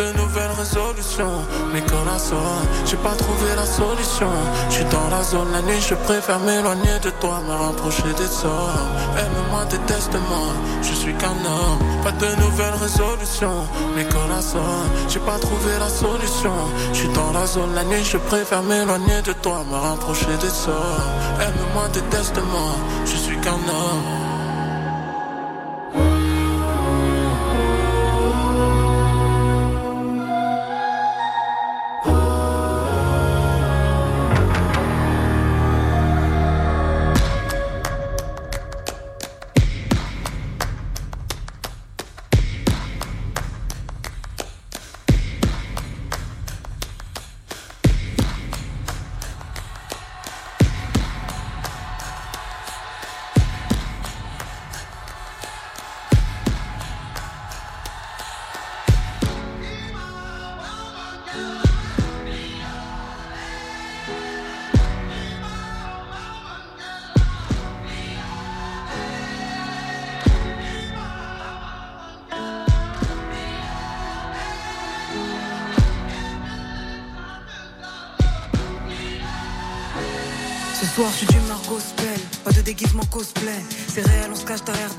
De 0.00 0.18
nouvelles 0.18 0.56
résolutions. 0.58 1.36
Mais 1.72 1.82
quand 1.82 2.04
la 2.04 2.18
j'ai 2.86 2.96
pas 2.96 3.14
trouvé 3.14 3.48
la 3.56 3.66
solution. 3.66 4.32
Je 4.68 4.74
suis 4.76 4.84
dans 4.84 5.08
la 5.10 5.22
zone 5.22 5.50
la 5.52 5.62
nuit, 5.62 5.80
je 5.80 5.94
préfère 5.94 6.40
m'éloigner 6.40 6.98
de 7.02 7.10
toi, 7.20 7.40
me 7.46 7.54
rapprocher 7.66 8.12
des 8.16 8.32
sorts. 8.40 8.86
Aime-moi, 9.22 9.64
déteste-moi, 9.70 10.48
je 10.82 10.94
suis 10.94 11.14
qu'un 11.14 11.38
homme. 11.54 11.80
Pas 12.04 12.12
de 12.12 12.30
nouvelles 12.44 12.78
résolutions. 12.86 13.62
Mais 13.94 14.04
quand 14.12 14.28
la 14.34 14.40
j'ai 15.08 15.20
pas 15.20 15.38
trouvé 15.38 15.72
la 15.78 15.88
solution. 15.88 16.56
Je 16.92 16.98
suis 17.00 17.12
dans 17.12 17.32
la 17.32 17.46
zone 17.46 17.74
la 17.74 17.84
nuit, 17.84 18.04
je 18.04 18.16
préfère 18.16 18.62
m'éloigner 18.62 19.20
de 19.22 19.32
toi, 19.32 19.64
me 19.70 19.76
rapprocher 19.76 20.34
des 20.40 20.54
sorts. 20.64 21.04
Aime-moi, 21.40 21.88
déteste-moi, 21.92 22.72
je 23.04 23.16
suis 23.16 23.38
qu'un 23.38 23.62
homme. 23.80 24.19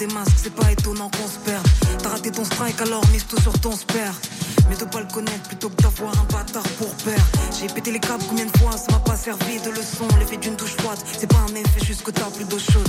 Des 0.01 0.13
masques, 0.15 0.37
c'est 0.37 0.55
pas 0.55 0.71
étonnant 0.71 1.09
qu'on 1.09 1.27
se 1.27 1.37
perde. 1.45 1.67
T'as 2.01 2.09
raté 2.09 2.31
ton 2.31 2.43
strike, 2.43 2.81
alors 2.81 3.05
mise 3.09 3.25
tout 3.27 3.39
sur 3.39 3.53
ton 3.59 3.71
spare. 3.71 4.15
Mais 4.67 4.75
de 4.75 4.85
pas 4.85 4.99
le 4.99 5.13
connaître 5.13 5.47
plutôt 5.47 5.69
que 5.69 5.79
d'avoir 5.81 6.11
un 6.13 6.23
bâtard 6.33 6.67
pour 6.79 6.91
père. 7.05 7.23
J'ai 7.59 7.67
pété 7.67 7.91
les 7.91 7.99
câbles 7.99 8.23
combien 8.27 8.45
de 8.45 8.57
fois, 8.57 8.71
ça 8.71 8.91
m'a 8.91 8.99
pas 8.99 9.15
servi 9.15 9.59
de 9.61 9.69
leçon. 9.69 10.07
L'effet 10.19 10.37
d'une 10.37 10.55
douche 10.55 10.75
froide, 10.79 10.97
c'est 11.19 11.27
pas 11.27 11.43
un 11.47 11.53
effet 11.53 11.85
juste 11.85 12.01
que 12.01 12.09
t'as 12.09 12.31
plus 12.31 12.45
d'eau 12.45 12.57
chaude. 12.57 12.87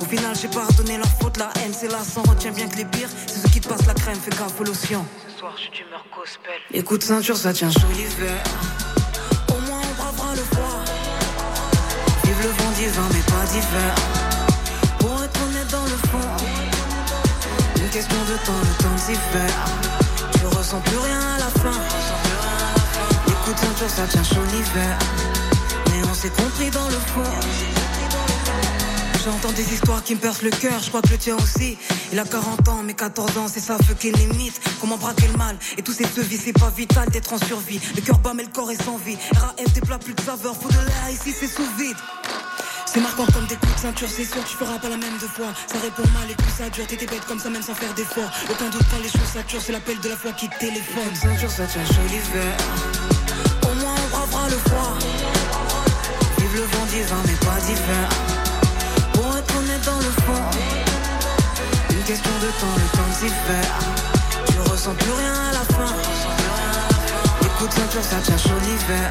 Au 0.00 0.06
final, 0.06 0.34
j'ai 0.40 0.48
pardonné 0.48 0.96
leur 0.96 1.12
faute, 1.20 1.36
la 1.36 1.50
haine 1.60 1.74
c'est 1.78 1.90
la 1.90 2.02
sang. 2.02 2.22
Retiens 2.26 2.52
bien 2.52 2.66
que 2.66 2.76
les 2.76 2.86
pires, 2.86 3.10
c'est 3.26 3.40
ceux 3.40 3.48
qui 3.48 3.60
te 3.60 3.68
passent 3.68 3.86
la 3.86 3.94
crème, 3.94 4.16
fais 4.16 4.30
gaffe 4.30 4.58
aux 4.58 4.64
lotions. 4.64 5.04
Ce 5.28 5.38
soir, 5.38 5.52
je 5.56 5.62
suis 5.62 5.70
d'humeur 5.70 6.04
gospel. 6.16 6.60
Écoute, 6.72 7.02
ceinture, 7.02 7.36
ça 7.36 7.52
tient 7.52 7.70
chaud 7.70 7.92
l'hiver. 7.92 8.42
Au 9.48 9.60
moins, 9.66 9.82
on 9.82 10.02
bravera 10.02 10.34
le 10.34 10.42
froid. 10.42 10.80
Vive 12.24 12.42
le 12.42 12.48
vent 12.48 12.70
divin, 12.78 13.08
mais 13.12 13.22
pas 13.32 13.44
d'hiver. 13.52 14.23
D'hiver. 19.06 19.50
Je 20.40 20.46
ressens 20.56 20.80
plus 20.80 20.98
rien 20.98 21.20
à 21.20 21.38
la 21.38 21.50
fin. 21.60 21.78
Écoute, 23.26 23.58
ceinture, 23.58 23.90
ça 23.90 24.06
tient 24.06 24.24
chaud 24.24 24.44
l'hiver. 24.52 24.98
Mais 25.90 26.08
on 26.08 26.14
s'est 26.14 26.30
compris 26.30 26.70
dans 26.70 26.86
le 26.86 26.98
fond. 27.12 27.30
J'entends 29.24 29.52
des 29.52 29.72
histoires 29.72 30.02
qui 30.02 30.14
me 30.14 30.20
percent 30.20 30.42
le 30.42 30.50
cœur, 30.50 30.80
je 30.82 30.88
crois 30.90 31.00
que 31.00 31.08
le 31.08 31.16
tien 31.18 31.36
aussi. 31.36 31.78
Il 32.12 32.18
a 32.18 32.24
40 32.24 32.68
ans, 32.68 32.82
mais 32.84 32.92
14 32.92 33.38
ans, 33.38 33.46
c'est 33.48 33.60
ça, 33.60 33.78
feu 33.78 33.94
qui 33.98 34.12
limite. 34.12 34.60
Comment 34.80 34.98
braquer 34.98 35.28
le 35.28 35.38
mal? 35.38 35.56
Et 35.78 35.82
tous 35.82 35.92
ces 35.92 36.04
vies, 36.04 36.36
c'est 36.36 36.52
pas 36.52 36.70
vital 36.76 37.08
d'être 37.08 37.32
en 37.32 37.38
survie. 37.38 37.80
Le 37.96 38.02
cœur 38.02 38.18
bat, 38.18 38.32
mais 38.34 38.42
le 38.42 38.50
corps 38.50 38.70
est 38.70 38.82
sans 38.82 38.98
vie. 38.98 39.16
RAF, 39.34 39.72
des 39.72 39.80
plats 39.80 39.98
plus 39.98 40.14
de 40.14 40.20
saveur, 40.20 40.54
faut 40.54 40.68
de 40.68 40.74
l'air, 40.74 41.10
ici 41.10 41.34
c'est 41.38 41.46
sous 41.46 41.66
vide. 41.78 41.96
C'est 42.94 43.00
marquant 43.00 43.26
comme 43.34 43.46
des 43.46 43.56
coups 43.56 43.74
de 43.74 43.80
ceinture, 43.80 44.08
c'est 44.08 44.24
sûr, 44.24 44.44
tu 44.44 44.56
feras 44.56 44.78
pas 44.78 44.88
la 44.88 44.96
même 44.96 45.18
deux 45.18 45.26
fois. 45.26 45.50
Ça 45.66 45.78
répond 45.82 46.06
mal 46.14 46.30
et 46.30 46.34
plus 46.36 46.52
ça 46.56 46.70
dure, 46.70 46.86
t'étais 46.86 47.06
bête 47.06 47.26
comme 47.26 47.40
ça, 47.40 47.50
même 47.50 47.60
sans 47.60 47.74
faire 47.74 47.92
d'effort. 47.92 48.30
Aucun 48.48 48.70
doute 48.70 48.86
quand 48.88 49.02
les 49.02 49.08
choses 49.08 49.32
saturent, 49.34 49.60
c'est 49.60 49.72
l'appel 49.72 49.98
de 49.98 50.08
la 50.10 50.16
foi 50.16 50.30
qui 50.30 50.48
téléphone. 50.48 51.10
Ceinture, 51.12 51.50
ça 51.50 51.66
tient 51.66 51.84
chaud 51.84 52.06
l'hiver. 52.06 52.54
Au 53.66 53.74
moins, 53.82 53.96
on 53.98 54.08
bravera 54.14 54.48
le 54.48 54.56
froid. 54.70 54.94
Vive 56.38 56.54
le 56.54 56.62
vent 56.62 56.86
divin, 56.86 57.22
mais 57.26 57.38
pas 57.44 57.58
d'hiver. 57.66 58.08
Pour 59.14 59.38
être 59.38 59.56
honnête 59.58 59.84
dans 59.84 59.98
le 59.98 60.12
fond, 60.22 60.44
une 61.90 62.04
question 62.04 62.34
de 62.42 62.50
temps, 62.62 62.76
le 62.78 62.88
temps 62.96 63.10
d'hiver. 63.18 63.66
Je 64.54 64.70
ressens 64.70 64.94
plus 64.94 65.12
rien 65.18 65.34
à 65.34 65.52
la 65.52 65.64
fin. 65.74 65.94
Écoute, 67.42 67.72
ceinture, 67.72 68.04
ça 68.04 68.20
tient 68.22 68.38
chaud 68.38 68.60
l'hiver. 68.62 69.10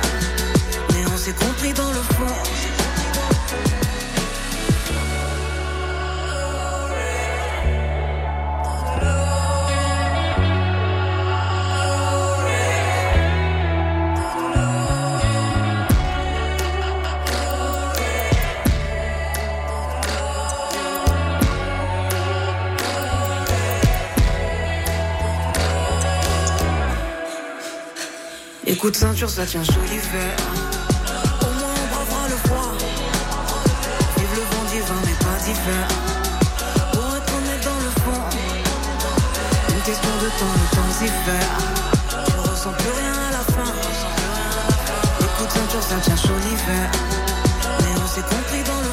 Mais 0.94 1.04
on 1.14 1.18
s'est 1.18 1.36
compris 1.36 1.74
dans 1.74 1.92
le 1.92 2.02
fond. 2.16 2.83
Écoute, 28.84 28.98
ceinture, 28.98 29.30
ça 29.30 29.46
tient 29.46 29.64
chaud 29.64 29.80
l'hiver. 29.90 30.53
Temps, 40.40 40.54
le 40.62 40.76
temps 40.76 40.90
d'hiver. 41.00 41.48
Je 42.12 42.50
ressens 42.50 42.74
plus 42.74 42.92
rien 42.92 43.14
à 43.14 43.32
la 43.32 43.44
fin. 43.54 43.72
Écoute, 45.20 45.52
ceinture, 45.52 45.84
ça 45.84 45.96
tient 46.02 46.16
chaud 46.16 46.38
l'hiver. 46.46 46.90
Mais 47.82 47.94
on 48.04 48.08
s'est 48.08 48.22
compris 48.22 48.64
dans 48.64 48.82
le 48.82 48.93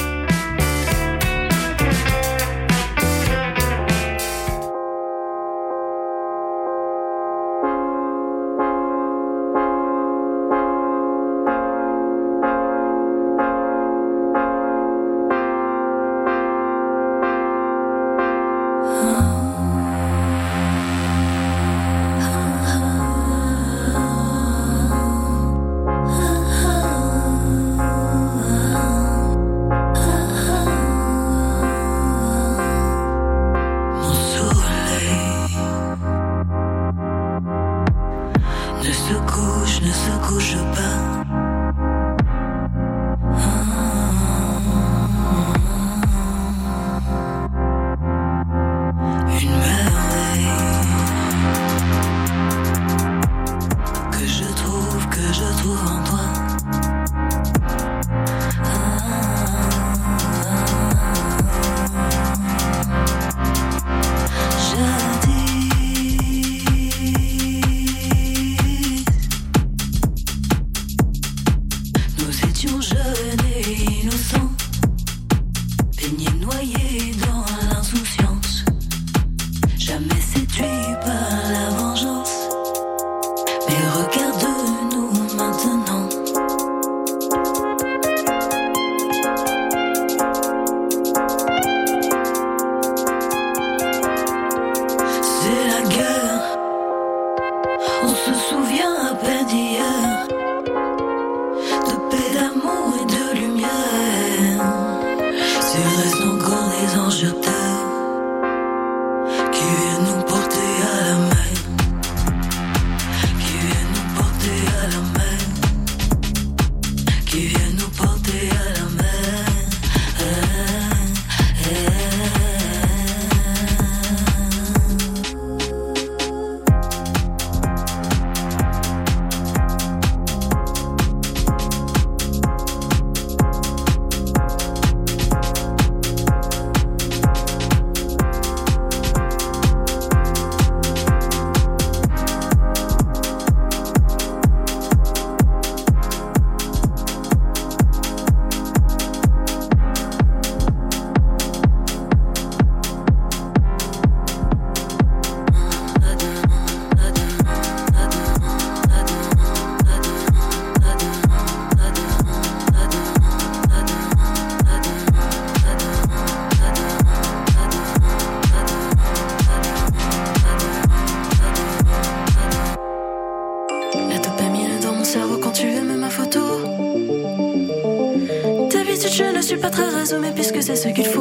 that's 180.67 180.83
so 180.83 180.93
good 180.93 181.07
for 181.07 181.20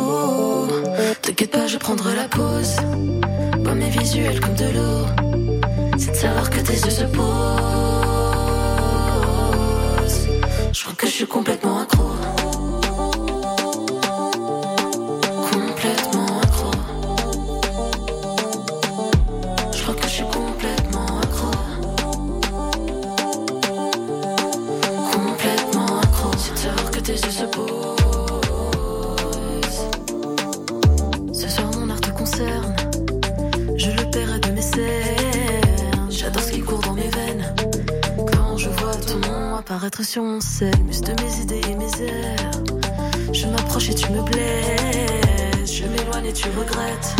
regrette. 46.56 47.19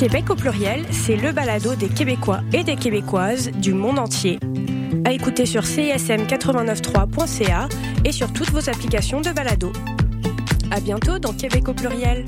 Québec 0.00 0.30
au 0.30 0.34
pluriel, 0.34 0.86
c'est 0.90 1.16
le 1.16 1.30
balado 1.30 1.74
des 1.74 1.90
Québécois 1.90 2.40
et 2.54 2.64
des 2.64 2.76
Québécoises 2.76 3.50
du 3.50 3.74
monde 3.74 3.98
entier. 3.98 4.38
À 5.04 5.12
écouter 5.12 5.44
sur 5.44 5.60
csm893.ca 5.60 7.68
et 8.06 8.10
sur 8.10 8.32
toutes 8.32 8.48
vos 8.48 8.70
applications 8.70 9.20
de 9.20 9.30
balado. 9.30 9.70
À 10.70 10.80
bientôt 10.80 11.18
dans 11.18 11.34
Québec 11.34 11.68
au 11.68 11.74
pluriel. 11.74 12.24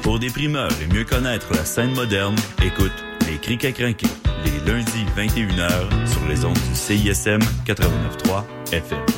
Pour 0.00 0.18
des 0.18 0.30
primeurs 0.30 0.72
et 0.82 0.86
mieux 0.94 1.04
connaître 1.04 1.52
la 1.52 1.66
scène 1.66 1.94
moderne, 1.94 2.36
écoute 2.64 3.04
Les 3.28 3.36
Cric 3.36 3.66
à 3.66 3.72
Crinquer, 3.72 4.08
les 4.46 4.72
lundis 4.72 5.04
21h 5.18 6.06
sur 6.06 6.26
les 6.30 6.46
ondes 6.46 6.54
du 6.54 6.74
CISM 6.74 7.40
893 7.66 8.44
FM. 8.72 9.17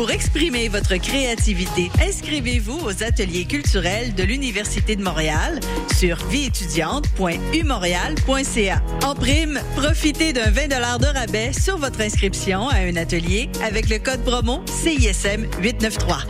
Pour 0.00 0.10
exprimer 0.10 0.68
votre 0.70 0.96
créativité, 0.96 1.90
inscrivez-vous 2.00 2.86
aux 2.86 3.02
ateliers 3.02 3.44
culturels 3.44 4.14
de 4.14 4.22
l'Université 4.22 4.96
de 4.96 5.02
Montréal 5.02 5.60
sur 5.94 6.16
vieétudiante.umontréal.ca. 6.28 8.82
En 9.04 9.14
prime, 9.14 9.60
profitez 9.76 10.32
d'un 10.32 10.50
20 10.50 10.68
de 10.68 11.18
rabais 11.18 11.52
sur 11.52 11.76
votre 11.76 12.00
inscription 12.00 12.66
à 12.70 12.76
un 12.76 12.96
atelier 12.96 13.50
avec 13.62 13.90
le 13.90 13.98
code 13.98 14.24
promo 14.24 14.62
CISM 14.64 15.44
893. 15.60 16.24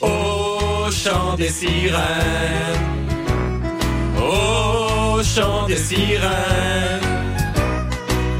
Au 0.00 0.90
chant 0.90 1.36
des 1.36 1.48
sirènes, 1.48 2.90
au 5.20 5.22
chant 5.22 5.66
des 5.66 5.76
sirènes, 5.76 7.00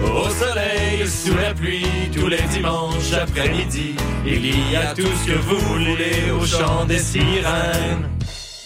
au 0.02 0.28
soleil, 0.30 1.06
sous 1.06 1.36
la 1.36 1.52
pluie, 1.52 2.10
tous 2.14 2.26
les 2.26 2.40
dimanches 2.52 3.12
après-midi, 3.12 3.96
il 4.24 4.72
y 4.72 4.76
a 4.76 4.94
tout 4.94 5.02
ce 5.02 5.30
que 5.30 5.38
vous 5.38 5.58
voulez 5.58 6.30
au 6.30 6.46
chant 6.46 6.86
des 6.86 6.98
sirènes. 6.98 8.08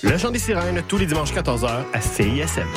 Le 0.03 0.17
chant 0.17 0.31
des 0.31 0.39
sirènes, 0.39 0.81
tous 0.87 0.99
les 0.99 1.07
dimanches 1.07 1.33
14h 1.33 1.69
à 1.93 2.01
CISM. 2.01 2.69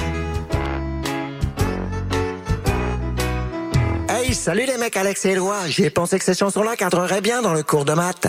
Hey, 4.09 4.33
salut 4.33 4.65
les 4.65 4.77
mecs, 4.77 4.97
Alex 4.97 5.23
et 5.25 5.31
Éloi. 5.31 5.67
J'ai 5.67 5.91
pensé 5.91 6.17
que 6.17 6.25
cette 6.25 6.39
chanson-là 6.39 6.75
cadrerait 6.75 7.21
bien 7.21 7.43
dans 7.43 7.53
le 7.53 7.61
cours 7.61 7.85
de 7.85 7.93
maths. 7.93 8.27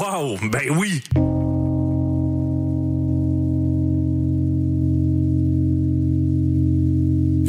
Wow, 0.00 0.38
ben 0.44 0.70
oui! 0.70 1.02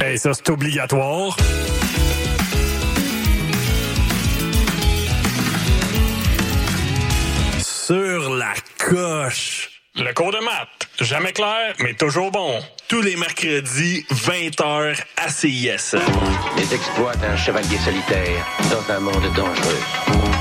Hey, 0.04 0.20
ça, 0.20 0.34
c'est 0.34 0.50
obligatoire. 0.50 1.38
Sur 7.62 8.36
la 8.36 8.54
coche. 8.78 9.70
Le 9.96 10.14
cours 10.14 10.34
de 10.34 10.40
maths, 10.40 10.90
jamais 11.00 11.32
clair, 11.32 11.74
mais 11.80 11.94
toujours 11.94 12.32
bon. 12.32 12.60
Tous 12.90 13.02
les 13.02 13.16
mercredis, 13.16 14.06
20h 14.12 15.02
à 15.16 15.30
CIS. 15.30 15.96
Les 16.58 16.74
exploits 16.74 17.16
d'un 17.16 17.38
chevalier 17.38 17.78
solitaire 17.78 18.46
dans 18.70 18.94
un 18.94 19.00
monde 19.00 19.34
dangereux. 19.38 20.41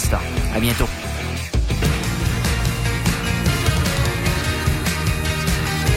Benstar. 0.01 0.21
À 0.55 0.59
bientôt. 0.59 0.87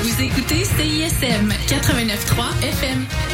Vous 0.02 0.22
écoutez 0.22 0.64
CISM 0.64 1.48
89.3 1.68 2.66
FM. 2.66 3.33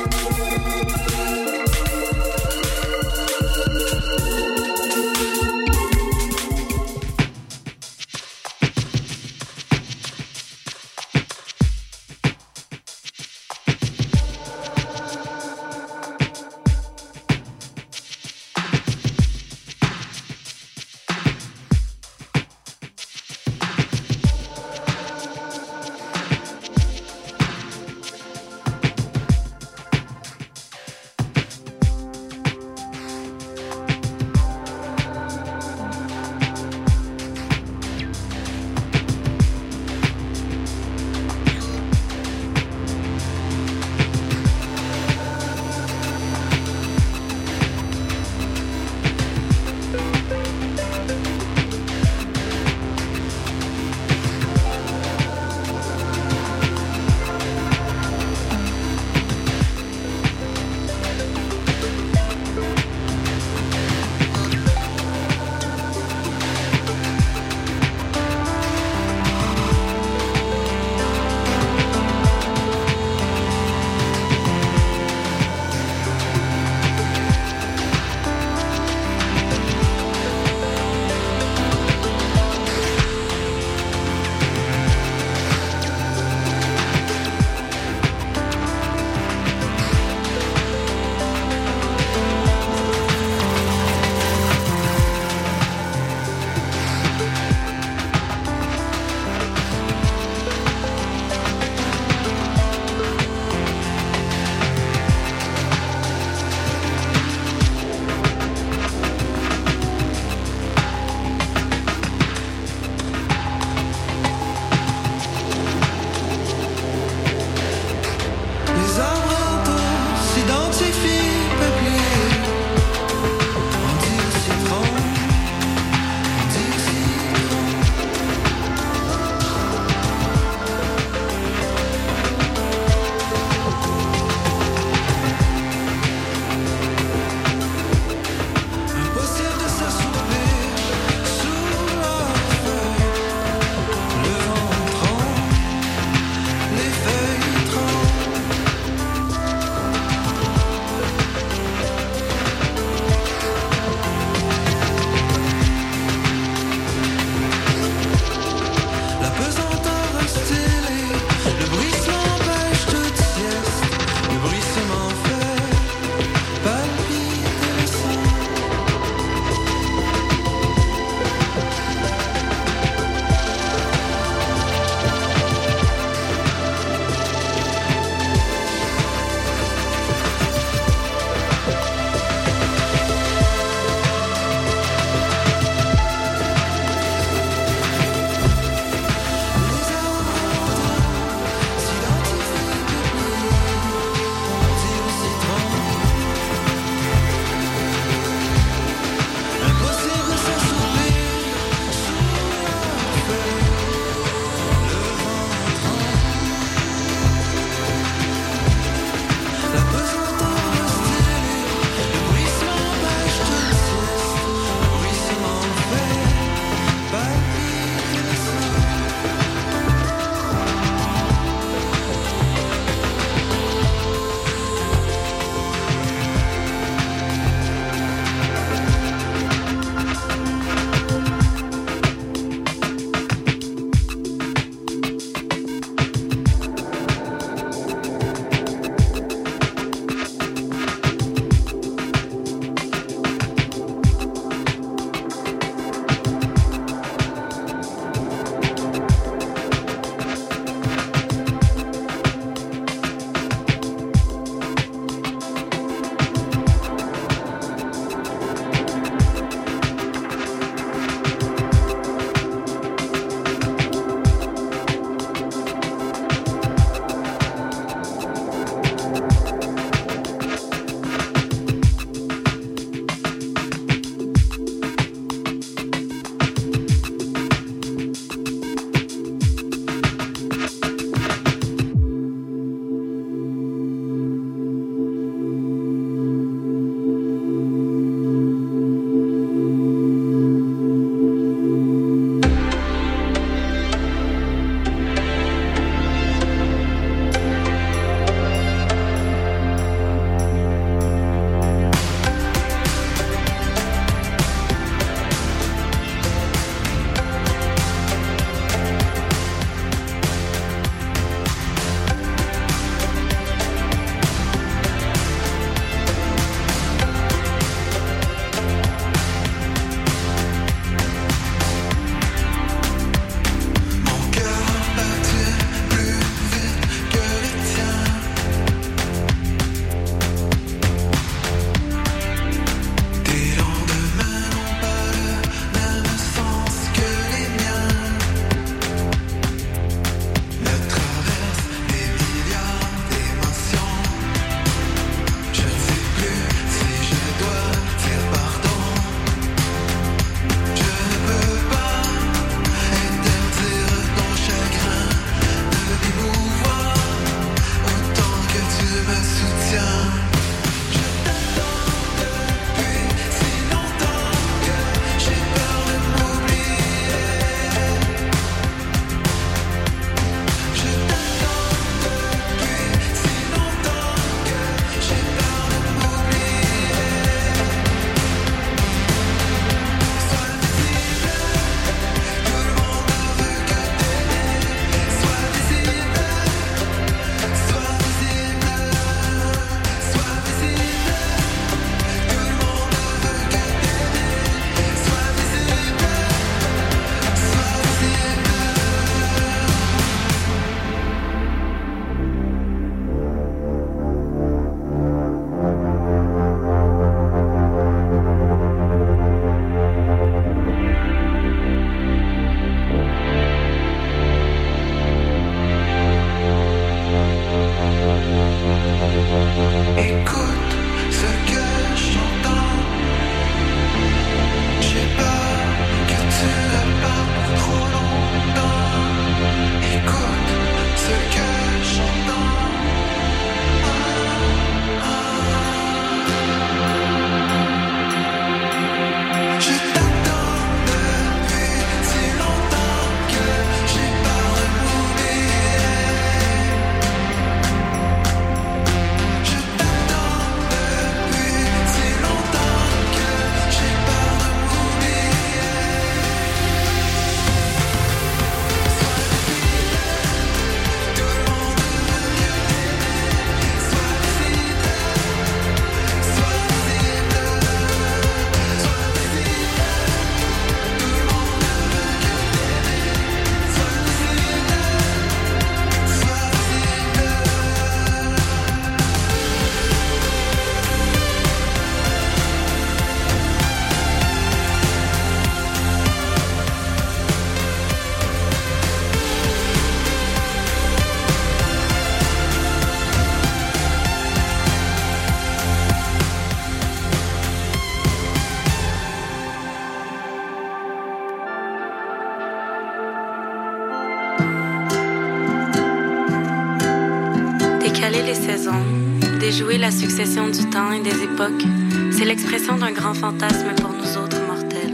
du 510.23 510.69
temps 510.69 510.91
et 510.91 510.99
des 510.99 511.23
époques, 511.23 511.65
c'est 512.11 512.25
l'expression 512.25 512.77
d'un 512.77 512.91
grand 512.91 513.15
fantasme 513.15 513.73
pour 513.81 513.89
nous 513.89 514.17
autres 514.23 514.39
mortels, 514.45 514.93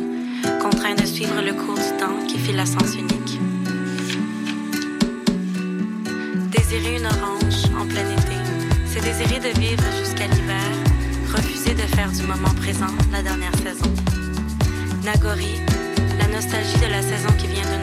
contraints 0.62 0.96
de 0.96 1.06
suivre 1.06 1.42
le 1.42 1.52
cours 1.52 1.76
du 1.76 1.98
temps 2.00 2.26
qui 2.30 2.38
fit 2.40 2.54
la 2.54 2.66
sens 2.66 2.96
unique. 2.96 3.38
Désirer 6.50 6.96
une 6.96 7.06
orange 7.06 7.66
en 7.78 7.86
plein 7.86 8.10
été, 8.10 8.38
c'est 8.86 9.02
désirer 9.02 9.42
de 9.42 9.60
vivre 9.60 9.84
jusqu'à 10.00 10.28
l'hiver, 10.28 10.72
refuser 11.36 11.74
de 11.74 11.96
faire 11.96 12.10
du 12.10 12.24
moment 12.24 12.54
présent 12.56 12.96
la 13.12 13.22
dernière 13.22 13.56
saison. 13.58 13.92
Nagori, 15.04 15.60
la 16.20 16.28
nostalgie 16.28 16.80
de 16.80 16.90
la 16.90 17.02
saison 17.02 17.34
qui 17.38 17.48
vient 17.48 17.66
de 17.66 17.77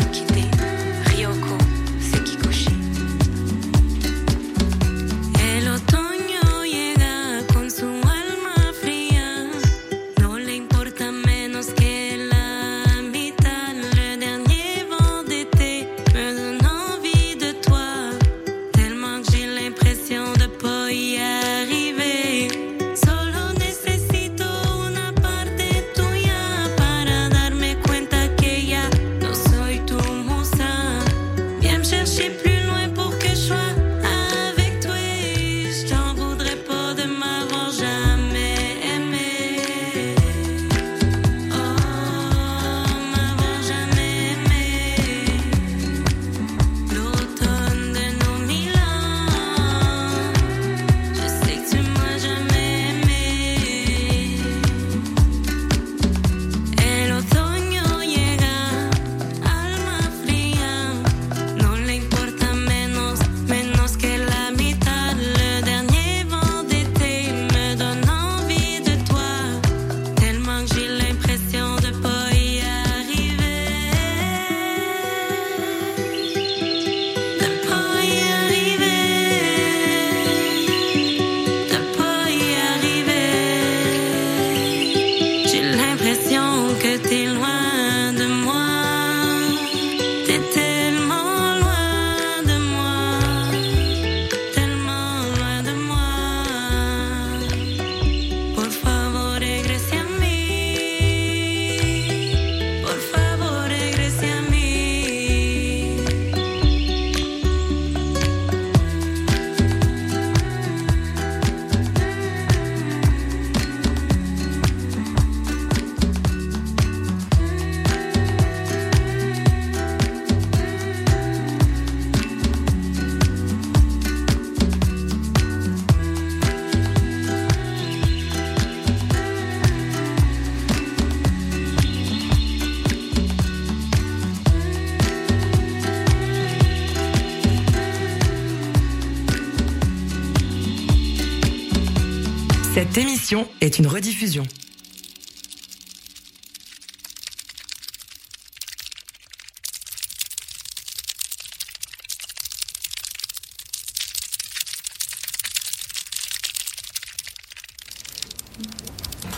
une 143.69 143.87
rediffusion. 143.87 144.47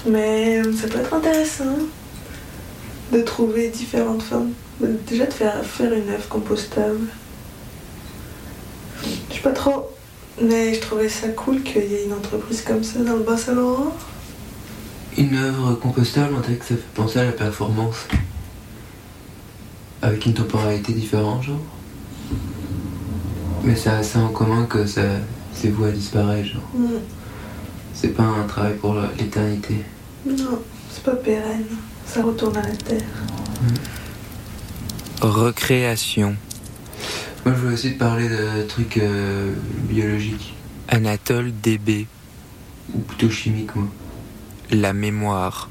Mais 0.07 0.63
ça 0.75 0.89
peut 0.89 0.99
être 0.99 1.15
intéressant 1.15 1.65
de 3.13 3.23
trouver 3.23 3.69
différentes 3.69 4.23
formes. 4.23 4.53
Déjà 4.81 5.27
de 5.27 5.33
faire, 5.33 5.65
faire 5.65 5.93
une 5.93 6.09
œuvre 6.09 6.29
compostable. 6.29 7.07
Je 9.31 9.35
sais 9.35 9.41
pas 9.41 9.53
trop, 9.53 9.89
mais 10.41 10.75
je 10.75 10.81
trouvais 10.81 11.09
ça 11.09 11.29
cool 11.29 11.63
qu'il 11.63 11.85
y 11.85 11.95
ait 11.95 12.05
une 12.05 12.13
entreprise 12.13 12.63
comme 12.63 12.83
ça 12.83 12.99
dans 13.01 13.15
le 13.15 13.23
Bas-Saint-Laurent. 13.23 13.97
Une 15.19 15.35
œuvre 15.37 15.75
compostable, 15.75 16.35
on 16.37 16.41
dirait 16.41 16.57
que 16.57 16.65
ça 16.65 16.75
fait 16.75 16.95
penser 16.95 17.19
à 17.21 17.25
la 17.25 17.33
performance. 17.33 18.07
Avec 20.03 20.27
une 20.27 20.35
temporalité 20.35 20.93
différente, 20.93 21.43
genre. 21.43 21.61
Mais 23.65 23.75
ça 23.75 23.97
a 23.99 24.03
ça 24.03 24.19
en 24.21 24.29
commun 24.29 24.67
que 24.67 24.87
ça, 24.87 25.03
c'est 25.55 25.69
voué 25.71 25.89
à 25.89 25.93
disparaître, 25.93 26.47
genre. 26.49 26.69
Mm. 26.75 26.87
C'est 27.95 28.09
pas 28.15 28.25
un 28.25 28.45
travail 28.47 28.75
pour 28.77 28.95
la- 28.95 29.11
l'éternité. 29.19 29.77
Non, 30.27 30.61
c'est 30.91 31.03
pas 31.03 31.17
pérenne. 31.17 31.65
Ça 32.07 32.23
retourne 32.23 32.57
à 32.59 32.63
la 32.63 32.77
terre. 32.77 33.03
Recréation. 35.23 36.37
Moi, 37.45 37.55
je 37.55 37.61
voulais 37.61 37.75
aussi 37.75 37.95
te 37.95 37.99
parler 37.99 38.29
de 38.29 38.63
trucs 38.69 38.99
euh, 38.99 39.53
biologiques. 39.89 40.55
Anatole 40.89 41.53
DB. 41.63 42.07
Ou 42.95 42.99
plutôt 42.99 43.31
chimiques, 43.31 43.75
moi. 43.75 43.87
La 44.73 44.93
mémoire. 44.93 45.65